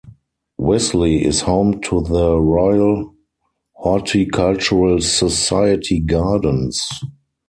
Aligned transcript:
Wisley 0.59 1.23
is 1.23 1.41
home 1.41 1.79
to 1.81 2.01
the 2.01 2.35
Royal 2.41 3.13
Horticultural 3.73 4.99
Society 5.01 5.99
gardens. 5.99 6.89